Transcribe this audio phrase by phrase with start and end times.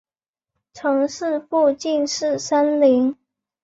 [0.73, 3.15] 城市附近是森林。